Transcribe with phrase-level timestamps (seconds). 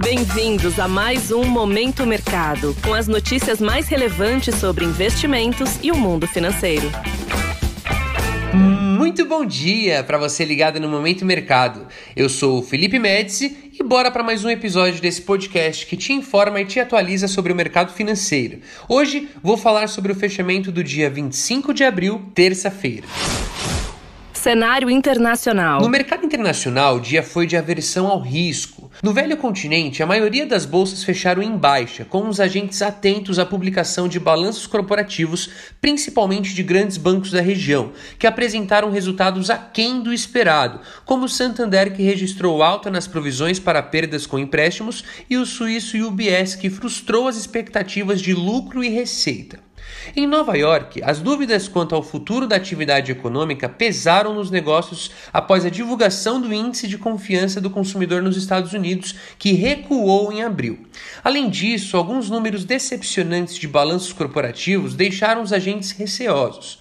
[0.00, 5.96] Bem-vindos a mais um Momento Mercado, com as notícias mais relevantes sobre investimentos e o
[5.96, 6.88] mundo financeiro.
[8.54, 11.86] Muito bom dia para você ligado no Momento Mercado.
[12.14, 16.12] Eu sou o Felipe Médici e bora para mais um episódio desse podcast que te
[16.12, 18.60] informa e te atualiza sobre o mercado financeiro.
[18.88, 23.06] Hoje vou falar sobre o fechamento do dia 25 de abril, terça-feira.
[24.38, 25.80] Cenário internacional.
[25.80, 28.88] No mercado internacional, o dia foi de aversão ao risco.
[29.02, 33.44] No velho continente, a maioria das bolsas fecharam em baixa, com os agentes atentos à
[33.44, 40.12] publicação de balanços corporativos, principalmente de grandes bancos da região, que apresentaram resultados aquém do
[40.12, 45.44] esperado, como o Santander, que registrou alta nas provisões para perdas com empréstimos, e o
[45.44, 49.67] suíço UBS, que frustrou as expectativas de lucro e receita.
[50.16, 55.64] Em Nova York, as dúvidas quanto ao futuro da atividade econômica pesaram nos negócios após
[55.64, 60.86] a divulgação do índice de confiança do consumidor nos Estados Unidos, que recuou em abril.
[61.22, 66.78] Além disso, alguns números decepcionantes de balanços corporativos deixaram os agentes receosos.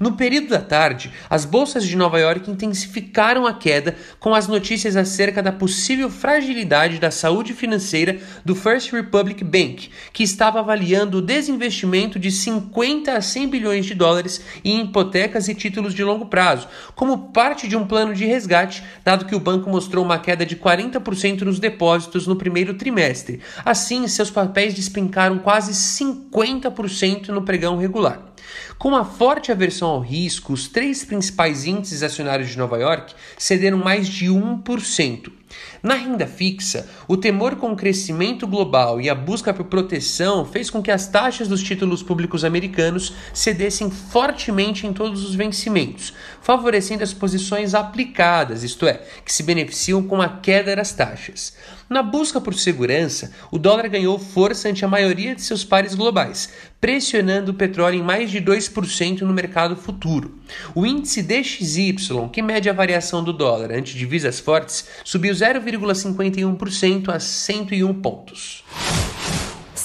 [0.00, 4.96] No período da tarde, as bolsas de Nova York intensificaram a queda com as notícias
[4.96, 11.20] acerca da possível fragilidade da saúde financeira do First Republic Bank, que estava avaliando o
[11.20, 16.66] desinvestimento de 50 a 100 bilhões de dólares em hipotecas e títulos de longo prazo,
[16.94, 20.56] como parte de um plano de resgate, dado que o banco mostrou uma queda de
[20.56, 23.40] 40% nos depósitos no primeiro trimestre.
[23.62, 28.29] Assim, seus papéis despencaram quase 50% no pregão regular.
[28.78, 33.78] Com a forte aversão ao risco, os três principais índices acionários de Nova York cederam
[33.78, 35.39] mais de 1%.
[35.82, 40.68] Na renda fixa, o temor com o crescimento global e a busca por proteção fez
[40.68, 46.12] com que as taxas dos títulos públicos americanos cedessem fortemente em todos os vencimentos,
[46.42, 51.54] favorecendo as posições aplicadas, isto é, que se beneficiam com a queda das taxas.
[51.88, 56.50] Na busca por segurança, o dólar ganhou força ante a maioria de seus pares globais,
[56.80, 60.38] pressionando o petróleo em mais de 2% no mercado futuro.
[60.74, 61.96] O índice DXY,
[62.32, 68.64] que mede a variação do dólar ante divisas fortes, subiu 0,51% a 101 pontos.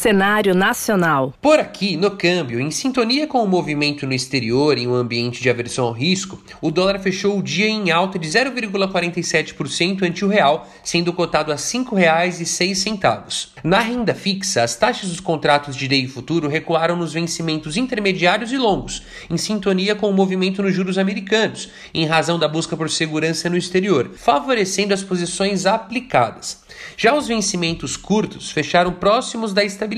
[0.06, 1.34] Cenário nacional.
[1.42, 5.50] Por aqui, no câmbio, em sintonia com o movimento no exterior em um ambiente de
[5.50, 10.70] aversão ao risco, o dólar fechou o dia em alta de 0,47% ante o real,
[10.84, 13.48] sendo cotado a R$ 5,06.
[13.64, 18.60] Na renda fixa, as taxas dos contratos de DI futuro recuaram nos vencimentos intermediários e
[18.60, 23.50] longos, em sintonia com o movimento nos juros americanos, em razão da busca por segurança
[23.50, 26.64] no exterior, favorecendo as posições aplicadas.
[26.96, 29.95] Já os vencimentos curtos fecharam próximos da estabilidade,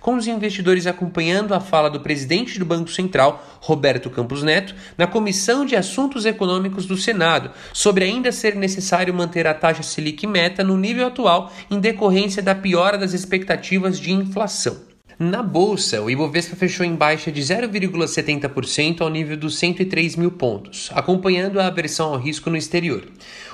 [0.00, 5.06] com os investidores acompanhando a fala do presidente do Banco Central, Roberto Campos Neto, na
[5.06, 10.64] Comissão de Assuntos Econômicos do Senado, sobre ainda ser necessário manter a taxa Selic meta
[10.64, 14.95] no nível atual em decorrência da piora das expectativas de inflação.
[15.18, 20.90] Na bolsa, o Ibovespa fechou em baixa de 0,70% ao nível dos 103 mil pontos,
[20.92, 23.02] acompanhando a aversão ao risco no exterior.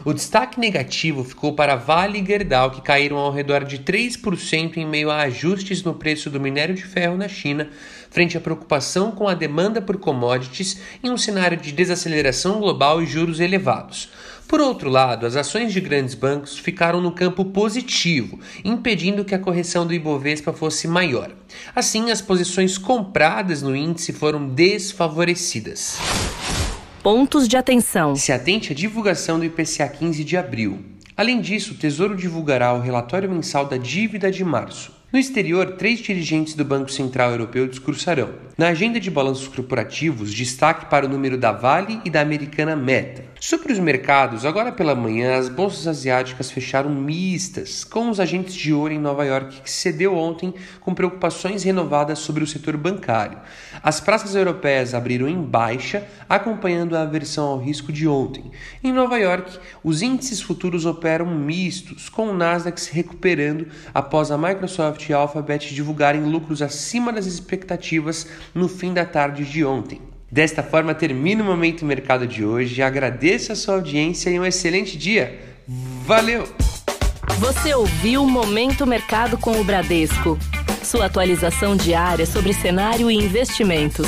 [0.04, 4.84] O destaque negativo ficou para Vale e Gerdau, que caíram ao redor de 3% em
[4.84, 7.70] meio a ajustes no preço do minério de ferro na China,
[8.10, 13.06] frente à preocupação com a demanda por commodities em um cenário de desaceleração global e
[13.06, 14.08] juros elevados.
[14.52, 19.38] Por outro lado, as ações de grandes bancos ficaram no campo positivo, impedindo que a
[19.38, 21.30] correção do Ibovespa fosse maior.
[21.74, 25.96] Assim, as posições compradas no índice foram desfavorecidas.
[27.02, 28.14] Pontos de atenção.
[28.14, 30.84] Se atente à divulgação do IPCA 15 de abril.
[31.16, 34.92] Além disso, o Tesouro divulgará o relatório mensal da dívida de março.
[35.10, 38.34] No exterior, três dirigentes do Banco Central Europeu discursarão.
[38.58, 43.31] Na agenda de balanços corporativos, destaque para o número da Vale e da americana Meta.
[43.44, 48.72] Sobre os mercados, agora pela manhã, as bolsas asiáticas fecharam mistas, com os agentes de
[48.72, 53.41] ouro em Nova York que cedeu ontem com preocupações renovadas sobre o setor bancário.
[53.82, 58.48] As praças europeias abriram em baixa, acompanhando a aversão ao risco de ontem.
[58.81, 64.38] Em Nova York, os índices futuros operam mistos, com o Nasdaq se recuperando após a
[64.38, 68.25] Microsoft e Alphabet divulgarem lucros acima das expectativas
[68.55, 70.12] no fim da tarde de ontem.
[70.32, 72.81] Desta forma, termina o Momento Mercado de hoje.
[72.81, 75.38] Agradeço a sua audiência e um excelente dia.
[76.06, 76.49] Valeu!
[77.38, 80.38] Você ouviu Momento Mercado com o Bradesco.
[80.82, 84.06] Sua atualização diária sobre cenário e investimentos.